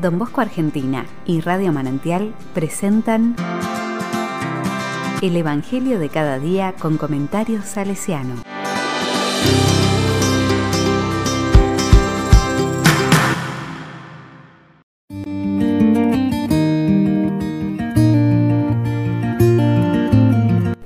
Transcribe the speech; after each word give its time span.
Don 0.00 0.16
Bosco 0.16 0.40
Argentina 0.40 1.06
y 1.26 1.40
Radio 1.40 1.72
Manantial 1.72 2.32
presentan 2.54 3.34
El 5.22 5.36
Evangelio 5.36 5.98
de 5.98 6.08
cada 6.08 6.38
día 6.38 6.72
con 6.78 6.98
comentarios 6.98 7.64
salesiano. 7.64 8.36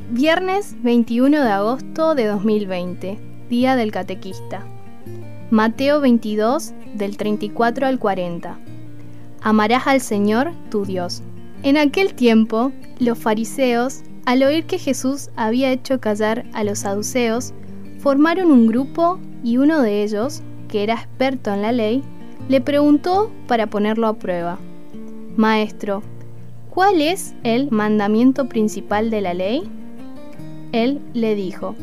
Viernes 0.09 0.77
21 0.83 1.43
de 1.43 1.51
agosto 1.51 2.15
de 2.15 2.27
2020, 2.29 3.19
Día 3.51 3.77
del 3.77 3.93
Catequista. 3.93 4.65
Mateo 5.51 6.01
22, 6.01 6.73
del 6.95 7.19
34 7.19 7.87
al 7.87 7.99
40. 7.99 8.72
Amarás 9.45 9.89
al 9.89 10.01
Señor, 10.01 10.53
tu 10.71 10.85
Dios. 10.85 11.23
En 11.65 11.77
aquel 11.77 12.15
tiempo, 12.15 12.71
los 13.01 13.19
fariseos, 13.19 14.03
al 14.25 14.45
oír 14.45 14.67
que 14.67 14.79
Jesús 14.79 15.31
había 15.35 15.73
hecho 15.73 16.01
callar 16.01 16.45
a 16.53 16.63
los 16.63 16.81
saduceos, 16.81 17.53
formaron 17.99 18.53
un 18.53 18.69
grupo 18.69 19.19
y 19.43 19.57
uno 19.57 19.83
de 19.83 20.05
ellos, 20.05 20.43
que 20.69 20.85
era 20.85 20.95
experto 20.95 21.53
en 21.53 21.63
la 21.63 21.73
ley, 21.73 22.03
le 22.49 22.61
preguntó 22.61 23.33
para 23.49 23.67
ponerlo 23.67 24.07
a 24.07 24.15
prueba. 24.15 24.59
Maestro, 25.37 26.03
¿cuál 26.71 27.01
es 27.01 27.35
el 27.43 27.71
mandamiento 27.73 28.49
principal 28.49 29.11
de 29.11 29.23
la 29.23 29.35
ley? 29.35 29.63
Él 30.71 31.01
le 31.15 31.35
dijo, 31.35 31.75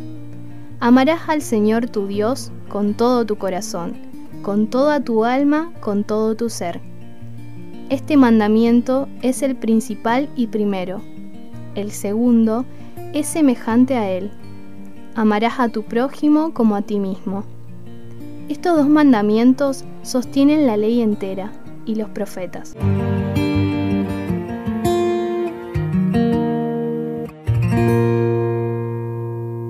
Amarás 0.80 1.28
al 1.28 1.42
Señor 1.42 1.90
tu 1.90 2.08
Dios 2.08 2.54
con 2.70 2.94
todo 2.94 3.26
tu 3.26 3.36
corazón, 3.36 3.98
con 4.44 4.68
toda 4.68 5.02
tu 5.04 5.26
alma, 5.26 5.74
con 5.82 6.06
todo 6.06 6.36
tu 6.36 6.50
ser. 6.50 6.80
Este 7.90 8.18
mandamiento 8.18 9.08
es 9.24 9.42
el 9.42 9.56
principal 9.56 10.30
y 10.36 10.46
primero. 10.46 11.02
El 11.74 11.92
segundo 11.92 12.66
es 13.14 13.26
semejante 13.26 13.96
a 13.96 14.12
él. 14.12 14.30
Amarás 15.16 15.60
a 15.60 15.70
tu 15.70 15.82
prójimo 15.82 16.54
como 16.54 16.76
a 16.76 16.84
ti 16.84 17.00
mismo. 17.00 17.46
Estos 18.48 18.78
dos 18.78 18.88
mandamientos 18.88 19.86
sostienen 20.04 20.68
la 20.68 20.78
ley 20.78 21.02
entera 21.02 21.52
y 21.88 21.96
los 21.96 22.10
profetas. 22.10 22.76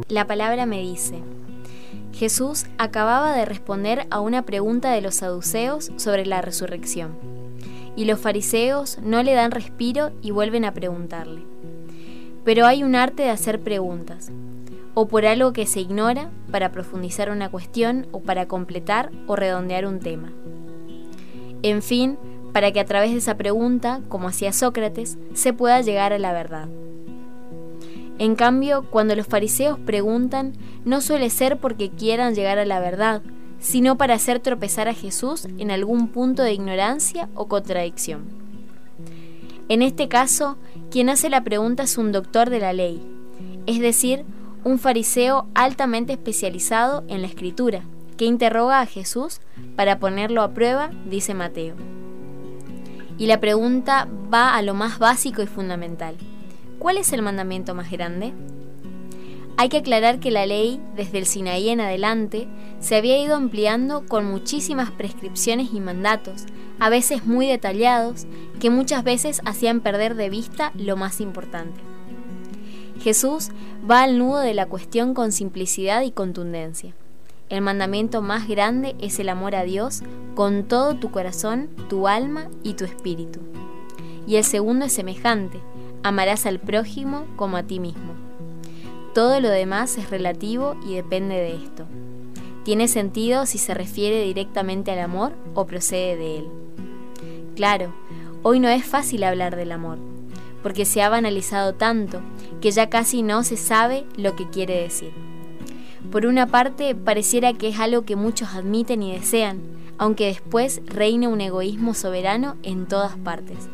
La 0.09 0.27
palabra 0.27 0.65
me 0.65 0.81
dice, 0.81 1.19
Jesús 2.11 2.65
acababa 2.77 3.33
de 3.33 3.45
responder 3.45 4.07
a 4.09 4.19
una 4.19 4.41
pregunta 4.41 4.91
de 4.91 4.99
los 4.99 5.15
saduceos 5.15 5.93
sobre 5.95 6.25
la 6.25 6.41
resurrección, 6.41 7.38
y 7.95 8.05
los 8.05 8.19
fariseos 8.19 8.99
no 9.03 9.23
le 9.23 9.33
dan 9.33 9.51
respiro 9.51 10.11
y 10.21 10.31
vuelven 10.31 10.65
a 10.65 10.73
preguntarle. 10.73 11.43
Pero 12.43 12.65
hay 12.65 12.83
un 12.83 12.95
arte 12.95 13.23
de 13.23 13.29
hacer 13.29 13.59
preguntas, 13.59 14.31
o 14.93 15.07
por 15.07 15.25
algo 15.25 15.53
que 15.53 15.65
se 15.65 15.81
ignora 15.81 16.29
para 16.51 16.71
profundizar 16.71 17.29
una 17.29 17.49
cuestión 17.49 18.07
o 18.11 18.21
para 18.21 18.47
completar 18.47 19.11
o 19.27 19.35
redondear 19.35 19.85
un 19.85 19.99
tema. 19.99 20.31
En 21.61 21.81
fin, 21.81 22.17
para 22.53 22.71
que 22.71 22.79
a 22.79 22.85
través 22.85 23.11
de 23.11 23.17
esa 23.17 23.37
pregunta, 23.37 24.01
como 24.09 24.27
hacía 24.27 24.53
Sócrates, 24.53 25.17
se 25.33 25.53
pueda 25.53 25.81
llegar 25.81 26.13
a 26.13 26.19
la 26.19 26.33
verdad. 26.33 26.69
En 28.17 28.35
cambio, 28.35 28.85
cuando 28.89 29.15
los 29.15 29.27
fariseos 29.27 29.79
preguntan, 29.79 30.53
no 30.83 30.99
suele 31.01 31.29
ser 31.29 31.57
porque 31.57 31.89
quieran 31.89 32.35
llegar 32.35 32.59
a 32.59 32.65
la 32.65 32.79
verdad, 32.79 33.21
sino 33.59 33.97
para 33.97 34.15
hacer 34.15 34.39
tropezar 34.39 34.87
a 34.87 34.93
Jesús 34.93 35.47
en 35.57 35.71
algún 35.71 36.07
punto 36.09 36.43
de 36.43 36.53
ignorancia 36.53 37.29
o 37.35 37.47
contradicción. 37.47 38.23
En 39.67 39.81
este 39.81 40.07
caso, 40.07 40.57
quien 40.89 41.09
hace 41.09 41.29
la 41.29 41.43
pregunta 41.43 41.83
es 41.83 41.97
un 41.97 42.11
doctor 42.11 42.49
de 42.49 42.59
la 42.59 42.73
ley, 42.73 43.01
es 43.67 43.79
decir, 43.79 44.25
un 44.63 44.79
fariseo 44.79 45.47
altamente 45.53 46.13
especializado 46.13 47.03
en 47.07 47.21
la 47.21 47.27
escritura, 47.27 47.83
que 48.17 48.25
interroga 48.25 48.81
a 48.81 48.85
Jesús 48.85 49.39
para 49.75 49.99
ponerlo 49.99 50.41
a 50.41 50.53
prueba, 50.53 50.89
dice 51.05 51.33
Mateo. 51.33 51.75
Y 53.17 53.27
la 53.27 53.39
pregunta 53.39 54.07
va 54.33 54.55
a 54.55 54.61
lo 54.61 54.73
más 54.73 54.99
básico 54.99 55.41
y 55.41 55.47
fundamental. 55.47 56.15
¿Cuál 56.79 56.97
es 56.97 57.13
el 57.13 57.21
mandamiento 57.21 57.75
más 57.75 57.91
grande? 57.91 58.33
Hay 59.59 59.67
que 59.67 59.79
aclarar 59.79 60.21
que 60.21 60.31
la 60.31 60.45
ley, 60.45 60.81
desde 60.95 61.17
el 61.17 61.25
Sinaí 61.25 61.67
en 61.67 61.81
adelante, 61.81 62.47
se 62.79 62.95
había 62.95 63.21
ido 63.21 63.35
ampliando 63.35 64.05
con 64.07 64.23
muchísimas 64.23 64.89
prescripciones 64.89 65.73
y 65.73 65.81
mandatos, 65.81 66.45
a 66.79 66.87
veces 66.87 67.25
muy 67.25 67.45
detallados, 67.45 68.25
que 68.61 68.69
muchas 68.69 69.03
veces 69.03 69.41
hacían 69.43 69.81
perder 69.81 70.15
de 70.15 70.29
vista 70.29 70.71
lo 70.75 70.95
más 70.95 71.19
importante. 71.19 71.77
Jesús 73.01 73.49
va 73.83 74.03
al 74.03 74.17
nudo 74.17 74.39
de 74.39 74.53
la 74.53 74.65
cuestión 74.67 75.13
con 75.13 75.33
simplicidad 75.33 76.03
y 76.03 76.11
contundencia. 76.11 76.93
El 77.49 77.59
mandamiento 77.59 78.21
más 78.21 78.47
grande 78.47 78.95
es 79.01 79.19
el 79.19 79.27
amor 79.27 79.55
a 79.55 79.63
Dios 79.63 80.03
con 80.35 80.69
todo 80.69 80.95
tu 80.95 81.11
corazón, 81.11 81.69
tu 81.89 82.07
alma 82.07 82.47
y 82.63 82.75
tu 82.75 82.85
espíritu. 82.85 83.41
Y 84.25 84.37
el 84.37 84.45
segundo 84.45 84.85
es 84.85 84.93
semejante, 84.93 85.59
Amarás 86.01 86.45
al 86.45 86.59
prójimo 86.59 87.25
como 87.35 87.57
a 87.57 87.63
ti 87.63 87.81
mismo. 87.81 88.28
Todo 89.13 89.39
lo 89.39 89.49
demás 89.49 89.97
es 89.97 90.09
relativo 90.09 90.75
y 90.85 90.95
depende 90.95 91.35
de 91.35 91.55
esto. 91.55 91.85
Tiene 92.63 92.87
sentido 92.87 93.45
si 93.45 93.57
se 93.57 93.73
refiere 93.73 94.23
directamente 94.23 94.91
al 94.91 94.99
amor 94.99 95.33
o 95.55 95.65
procede 95.65 96.15
de 96.15 96.37
él. 96.37 96.47
Claro, 97.55 97.91
hoy 98.43 98.59
no 98.59 98.69
es 98.69 98.85
fácil 98.85 99.23
hablar 99.23 99.55
del 99.55 99.71
amor, 99.71 99.97
porque 100.61 100.85
se 100.85 101.01
ha 101.01 101.09
banalizado 101.09 101.73
tanto 101.73 102.21
que 102.61 102.71
ya 102.71 102.89
casi 102.89 103.23
no 103.23 103.43
se 103.43 103.57
sabe 103.57 104.05
lo 104.15 104.35
que 104.35 104.47
quiere 104.47 104.81
decir. 104.81 105.11
Por 106.11 106.25
una 106.25 106.47
parte, 106.47 106.93
pareciera 106.93 107.53
que 107.53 107.69
es 107.69 107.79
algo 107.79 108.03
que 108.03 108.15
muchos 108.15 108.49
admiten 108.49 109.01
y 109.01 109.11
desean, 109.11 109.61
aunque 109.97 110.27
después 110.27 110.81
reina 110.85 111.27
un 111.27 111.41
egoísmo 111.41 111.93
soberano 111.93 112.55
en 112.63 112.85
todas 112.85 113.17
partes. 113.17 113.69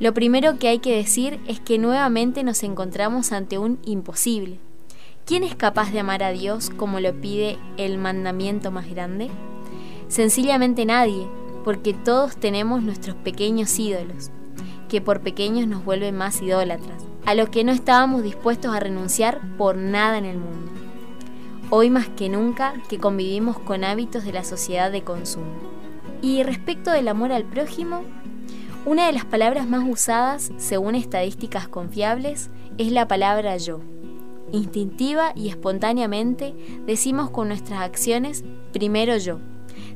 Lo 0.00 0.12
primero 0.12 0.58
que 0.58 0.68
hay 0.68 0.80
que 0.80 0.96
decir 0.96 1.38
es 1.46 1.60
que 1.60 1.78
nuevamente 1.78 2.42
nos 2.42 2.62
encontramos 2.64 3.30
ante 3.30 3.58
un 3.58 3.78
imposible. 3.84 4.58
¿Quién 5.24 5.44
es 5.44 5.54
capaz 5.54 5.92
de 5.92 6.00
amar 6.00 6.22
a 6.22 6.32
Dios 6.32 6.70
como 6.70 7.00
lo 7.00 7.18
pide 7.20 7.58
el 7.76 7.96
mandamiento 7.96 8.70
más 8.70 8.90
grande? 8.90 9.30
Sencillamente 10.08 10.84
nadie, 10.84 11.26
porque 11.64 11.94
todos 11.94 12.36
tenemos 12.36 12.82
nuestros 12.82 13.14
pequeños 13.16 13.78
ídolos, 13.78 14.30
que 14.88 15.00
por 15.00 15.20
pequeños 15.20 15.68
nos 15.68 15.84
vuelven 15.84 16.16
más 16.16 16.42
idólatras, 16.42 17.04
a 17.24 17.34
los 17.34 17.48
que 17.48 17.64
no 17.64 17.72
estábamos 17.72 18.22
dispuestos 18.22 18.74
a 18.74 18.80
renunciar 18.80 19.40
por 19.56 19.76
nada 19.76 20.18
en 20.18 20.24
el 20.24 20.38
mundo. 20.38 20.72
Hoy 21.70 21.88
más 21.88 22.08
que 22.08 22.28
nunca 22.28 22.74
que 22.88 22.98
convivimos 22.98 23.58
con 23.58 23.84
hábitos 23.84 24.24
de 24.24 24.32
la 24.32 24.44
sociedad 24.44 24.92
de 24.92 25.02
consumo. 25.02 25.54
Y 26.20 26.42
respecto 26.42 26.90
del 26.90 27.08
amor 27.08 27.32
al 27.32 27.44
prójimo, 27.44 28.02
una 28.86 29.06
de 29.06 29.12
las 29.12 29.24
palabras 29.24 29.66
más 29.66 29.88
usadas, 29.88 30.52
según 30.58 30.94
estadísticas 30.94 31.68
confiables, 31.68 32.50
es 32.76 32.92
la 32.92 33.08
palabra 33.08 33.56
yo. 33.56 33.80
Instintiva 34.52 35.32
y 35.34 35.48
espontáneamente 35.48 36.54
decimos 36.86 37.30
con 37.30 37.48
nuestras 37.48 37.80
acciones 37.80 38.44
primero 38.72 39.16
yo, 39.16 39.40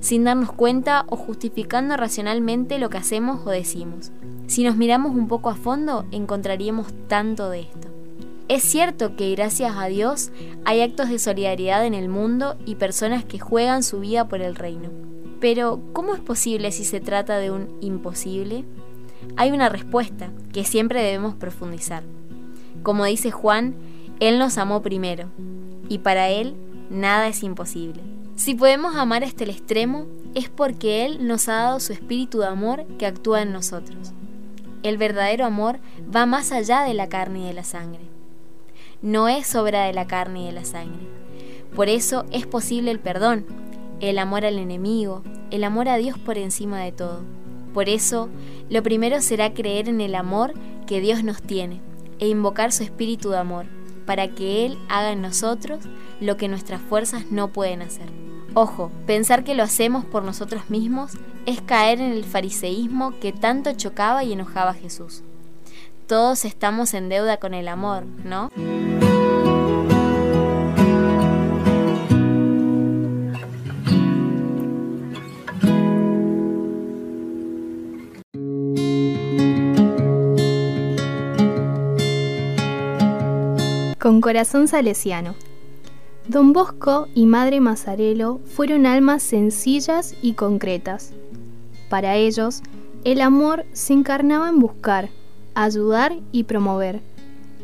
sin 0.01 0.25
darnos 0.25 0.53
cuenta 0.53 1.05
o 1.09 1.17
justificando 1.17 1.97
racionalmente 1.97 2.79
lo 2.79 2.89
que 2.89 2.97
hacemos 2.97 3.47
o 3.47 3.51
decimos. 3.51 4.11
Si 4.47 4.65
nos 4.65 4.77
miramos 4.77 5.15
un 5.15 5.29
poco 5.29 5.51
a 5.51 5.55
fondo, 5.55 6.07
encontraríamos 6.11 6.89
tanto 7.09 7.51
de 7.51 7.61
esto. 7.61 7.89
Es 8.49 8.63
cierto 8.63 9.17
que 9.17 9.31
gracias 9.33 9.77
a 9.77 9.87
Dios 9.87 10.33
hay 10.65 10.81
actos 10.81 11.11
de 11.11 11.19
solidaridad 11.19 11.85
en 11.85 11.93
el 11.93 12.09
mundo 12.09 12.57
y 12.65 12.77
personas 12.77 13.27
que 13.27 13.39
juegan 13.39 13.83
su 13.83 14.01
vida 14.01 14.27
por 14.29 14.41
el 14.41 14.55
reino. 14.55 14.89
Pero, 15.41 15.81
¿cómo 15.93 16.15
es 16.15 16.21
posible 16.21 16.73
si 16.73 16.85
se 16.85 17.01
trata 17.01 17.37
de 17.37 17.51
un 17.51 17.77
imposible? 17.81 18.65
Hay 19.37 19.51
una 19.51 19.69
respuesta 19.69 20.31
que 20.53 20.65
siempre 20.65 21.03
debemos 21.03 21.35
profundizar. 21.35 22.03
Como 22.83 23.05
dice 23.05 23.31
Juan, 23.31 23.75
Él 24.21 24.39
nos 24.39 24.59
amó 24.59 24.83
primero, 24.83 25.29
y 25.89 25.99
para 25.99 26.29
Él 26.29 26.55
nada 26.91 27.29
es 27.29 27.43
imposible. 27.43 28.03
Si 28.37 28.55
podemos 28.55 28.95
amar 28.97 29.25
hasta 29.25 29.45
el 29.45 29.51
extremo, 29.51 30.07
es 30.35 30.49
porque 30.49 31.05
Él 31.05 31.27
nos 31.27 31.49
ha 31.49 31.55
dado 31.55 31.81
su 31.81 31.93
espíritu 31.93 32.39
de 32.39 32.47
amor 32.47 32.87
que 32.99 33.07
actúa 33.07 33.43
en 33.43 33.53
nosotros. 33.53 34.13
El 34.83 34.97
verdadero 34.97 35.45
amor 35.45 35.81
va 36.15 36.25
más 36.25 36.53
allá 36.53 36.83
de 36.83 36.95
la 36.95 37.09
carne 37.09 37.41
y 37.41 37.47
de 37.47 37.53
la 37.53 37.65
sangre. 37.65 38.03
No 39.03 39.29
es 39.29 39.55
obra 39.57 39.85
de 39.85 39.93
la 39.93 40.07
carne 40.07 40.43
y 40.43 40.47
de 40.47 40.53
la 40.53 40.65
sangre. 40.65 41.07
Por 41.75 41.89
eso 41.89 42.27
es 42.31 42.47
posible 42.47 42.91
el 42.91 43.01
perdón, 43.01 43.45
el 44.01 44.19
amor 44.19 44.45
al 44.45 44.59
enemigo, 44.59 45.23
el 45.51 45.65
amor 45.65 45.89
a 45.89 45.97
Dios 45.97 46.19
por 46.19 46.39
encima 46.39 46.81
de 46.81 46.93
todo. 46.93 47.23
Por 47.73 47.89
eso, 47.89 48.29
lo 48.71 48.83
primero 48.83 49.21
será 49.21 49.55
creer 49.55 49.89
en 49.89 50.01
el 50.01 50.15
amor 50.15 50.55
que 50.87 51.01
Dios 51.01 51.25
nos 51.25 51.43
tiene 51.43 51.81
e 52.19 52.29
invocar 52.29 52.73
su 52.73 52.83
espíritu 52.83 53.31
de 53.31 53.39
amor, 53.39 53.67
para 54.07 54.29
que 54.29 54.67
Él 54.67 54.79
haga 54.89 55.13
en 55.13 55.23
nosotros 55.23 55.81
lo 56.21 56.37
que 56.37 56.49
nuestras 56.49 56.81
fuerzas 56.81 57.31
no 57.31 57.49
pueden 57.49 57.83
hacer. 57.83 58.07
Ojo, 58.55 58.91
pensar 59.07 59.45
que 59.45 59.55
lo 59.55 59.63
hacemos 59.63 60.05
por 60.05 60.25
nosotros 60.25 60.71
mismos 60.71 61.13
es 61.47 61.61
caer 61.61 62.01
en 62.01 62.13
el 62.13 62.25
fariseísmo 62.25 63.19
que 63.21 63.33
tanto 63.33 63.73
chocaba 63.73 64.25
y 64.25 64.33
enojaba 64.33 64.71
a 64.71 64.75
Jesús. 64.75 65.23
Todos 66.07 66.45
estamos 66.45 66.95
en 66.95 67.09
deuda 67.09 67.37
con 67.37 67.55
el 67.55 67.69
amor, 67.69 68.05
¿no? 68.25 68.51
Con 84.09 84.23
corazón 84.23 84.69
salesiano. 84.69 85.35
Don 86.29 86.55
Bosco 86.55 87.09
y 87.15 87.27
Madre 87.27 87.61
Mazarelo 87.61 88.41
fueron 88.47 88.87
almas 88.87 89.23
sencillas 89.23 90.15
y 90.23 90.33
concretas. 90.33 91.13
Para 91.91 92.17
ellos, 92.17 92.63
el 93.05 93.21
amor 93.21 93.67
se 93.75 93.93
encarnaba 93.93 94.49
en 94.49 94.61
buscar, 94.61 95.11
ayudar 95.55 96.17
y 96.33 96.45
promover, 96.45 97.03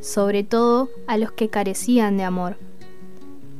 sobre 0.02 0.44
todo 0.44 0.90
a 1.06 1.16
los 1.16 1.32
que 1.32 1.48
carecían 1.48 2.18
de 2.18 2.24
amor. 2.24 2.58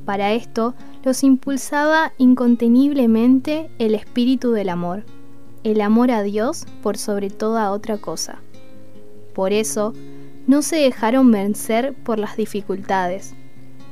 Para 0.04 0.34
esto 0.34 0.74
los 1.04 1.24
impulsaba 1.24 2.12
inconteniblemente 2.18 3.70
el 3.78 3.94
espíritu 3.94 4.52
del 4.52 4.68
amor, 4.68 5.04
el 5.62 5.80
amor 5.80 6.10
a 6.10 6.22
Dios 6.22 6.66
por 6.82 6.98
sobre 6.98 7.30
toda 7.30 7.70
otra 7.70 7.96
cosa. 7.96 8.42
Por 9.32 9.54
eso, 9.54 9.94
no 10.46 10.62
se 10.62 10.76
dejaron 10.76 11.30
vencer 11.30 11.94
por 11.94 12.18
las 12.18 12.36
dificultades. 12.36 13.34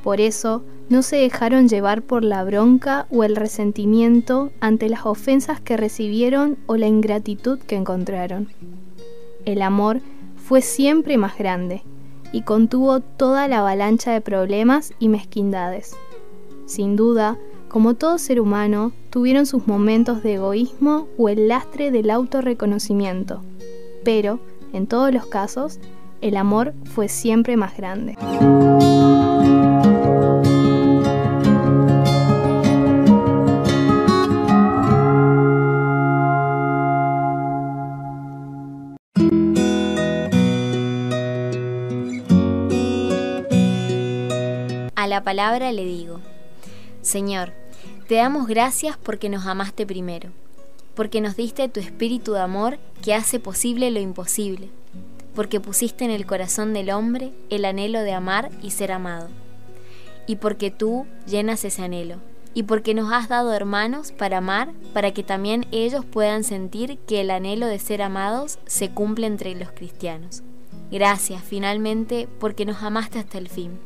Por 0.03 0.19
eso 0.19 0.63
no 0.89 1.01
se 1.01 1.15
dejaron 1.15 1.67
llevar 1.67 2.01
por 2.01 2.23
la 2.23 2.43
bronca 2.43 3.07
o 3.09 3.23
el 3.23 3.35
resentimiento 3.35 4.51
ante 4.59 4.89
las 4.89 5.05
ofensas 5.05 5.61
que 5.61 5.77
recibieron 5.77 6.57
o 6.65 6.75
la 6.75 6.87
ingratitud 6.87 7.59
que 7.59 7.75
encontraron. 7.75 8.49
El 9.45 9.61
amor 9.61 10.01
fue 10.35 10.61
siempre 10.61 11.17
más 11.17 11.37
grande 11.37 11.83
y 12.31 12.41
contuvo 12.41 12.99
toda 12.99 13.47
la 13.47 13.59
avalancha 13.59 14.11
de 14.11 14.21
problemas 14.21 14.93
y 14.99 15.07
mezquindades. 15.07 15.95
Sin 16.65 16.95
duda, 16.95 17.37
como 17.69 17.93
todo 17.95 18.17
ser 18.17 18.39
humano, 18.39 18.91
tuvieron 19.09 19.45
sus 19.45 19.67
momentos 19.67 20.21
de 20.21 20.35
egoísmo 20.35 21.07
o 21.17 21.29
el 21.29 21.47
lastre 21.47 21.91
del 21.91 22.09
autorreconocimiento, 22.09 23.41
pero, 24.03 24.39
en 24.73 24.85
todos 24.87 25.13
los 25.13 25.25
casos, 25.25 25.79
el 26.23 26.37
amor 26.37 26.73
fue 26.85 27.09
siempre 27.09 27.57
más 27.57 27.75
grande. 27.75 28.15
A 44.95 45.07
la 45.07 45.25
palabra 45.25 45.73
le 45.73 45.83
digo, 45.83 46.21
Señor, 47.01 47.51
te 48.07 48.15
damos 48.15 48.47
gracias 48.47 48.95
porque 48.95 49.27
nos 49.27 49.45
amaste 49.45 49.85
primero, 49.85 50.29
porque 50.95 51.19
nos 51.19 51.35
diste 51.35 51.67
tu 51.67 51.81
espíritu 51.81 52.31
de 52.31 52.39
amor 52.39 52.79
que 53.01 53.13
hace 53.13 53.41
posible 53.41 53.91
lo 53.91 53.99
imposible 53.99 54.69
porque 55.35 55.59
pusiste 55.59 56.05
en 56.05 56.11
el 56.11 56.25
corazón 56.25 56.73
del 56.73 56.91
hombre 56.91 57.31
el 57.49 57.65
anhelo 57.65 58.01
de 58.01 58.13
amar 58.13 58.49
y 58.61 58.71
ser 58.71 58.91
amado. 58.91 59.29
Y 60.27 60.37
porque 60.37 60.71
tú 60.71 61.05
llenas 61.27 61.65
ese 61.65 61.83
anhelo. 61.83 62.17
Y 62.53 62.63
porque 62.63 62.93
nos 62.93 63.11
has 63.11 63.29
dado 63.29 63.51
hermanos 63.53 64.11
para 64.11 64.37
amar, 64.37 64.71
para 64.93 65.11
que 65.11 65.23
también 65.23 65.65
ellos 65.71 66.05
puedan 66.05 66.43
sentir 66.43 66.99
que 66.99 67.21
el 67.21 67.31
anhelo 67.31 67.65
de 67.65 67.79
ser 67.79 68.01
amados 68.01 68.59
se 68.65 68.91
cumple 68.91 69.25
entre 69.25 69.55
los 69.55 69.71
cristianos. 69.71 70.43
Gracias, 70.91 71.43
finalmente, 71.43 72.27
porque 72.39 72.65
nos 72.65 72.83
amaste 72.83 73.17
hasta 73.17 73.39
el 73.39 73.49
fin, 73.49 73.79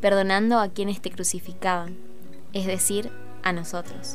perdonando 0.00 0.60
a 0.60 0.68
quienes 0.68 1.00
te 1.00 1.10
crucificaban, 1.10 1.96
es 2.52 2.66
decir, 2.66 3.10
a 3.42 3.52
nosotros. 3.52 4.14